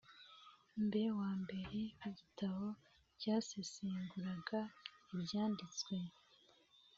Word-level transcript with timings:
mbe 0.83 1.01
wa 1.19 1.29
mbere 1.41 1.63
w 1.73 1.75
igitabo 2.11 2.67
cyasesenguraga 3.19 4.61
Ibyanditswe 5.13 5.95